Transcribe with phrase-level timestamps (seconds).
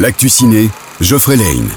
[0.00, 0.70] L'actu ciné,
[1.02, 1.68] Geoffrey Lane.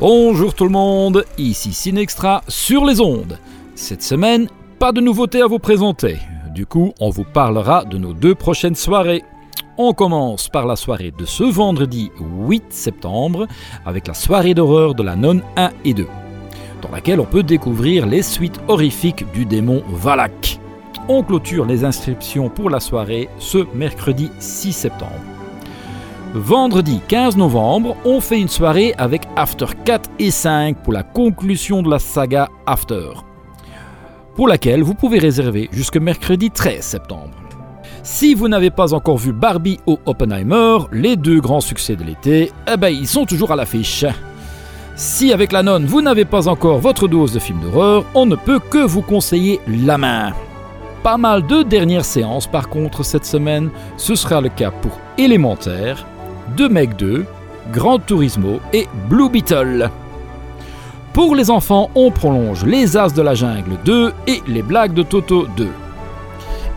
[0.00, 3.38] Bonjour tout le monde, ici Cinextra sur les ondes.
[3.76, 4.48] Cette semaine,
[4.80, 6.18] pas de nouveautés à vous présenter.
[6.52, 9.22] Du coup, on vous parlera de nos deux prochaines soirées.
[9.78, 13.46] On commence par la soirée de ce vendredi 8 septembre
[13.86, 16.08] avec la soirée d'horreur de la nonne 1 et 2,
[16.82, 20.58] dans laquelle on peut découvrir les suites horrifiques du démon Valak.
[21.06, 25.31] On clôture les inscriptions pour la soirée ce mercredi 6 septembre.
[26.34, 31.82] Vendredi 15 novembre, on fait une soirée avec After 4 et 5 pour la conclusion
[31.82, 33.10] de la saga After,
[34.34, 37.34] pour laquelle vous pouvez réserver jusque mercredi 13 septembre.
[38.02, 42.50] Si vous n'avez pas encore vu Barbie ou Oppenheimer, les deux grands succès de l'été,
[42.66, 44.06] eh ben ils sont toujours à l'affiche.
[44.96, 48.36] Si avec la nonne vous n'avez pas encore votre dose de films d'horreur, on ne
[48.36, 50.32] peut que vous conseiller La Main.
[51.02, 53.68] Pas mal de dernières séances par contre cette semaine,
[53.98, 56.06] ce sera le cas pour Élémentaire,
[56.56, 57.24] De Meg 2,
[57.72, 59.90] Grand Turismo et Blue Beetle.
[61.12, 65.02] Pour les enfants, on prolonge Les As de la Jungle 2 et Les Blagues de
[65.02, 65.68] Toto 2.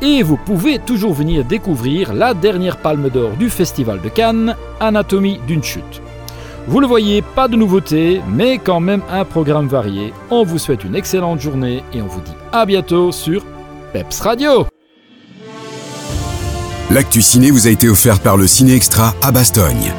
[0.02, 5.40] Et vous pouvez toujours venir découvrir la dernière palme d'or du Festival de Cannes, Anatomie
[5.48, 6.02] d'une chute.
[6.68, 10.14] Vous le voyez, pas de nouveautés, mais quand même un programme varié.
[10.32, 13.44] On vous souhaite une excellente journée et on vous dit à bientôt sur
[13.94, 14.66] Peps Radio.
[16.92, 19.92] L'actu ciné vous a été offert par le Ciné Extra à Bastogne.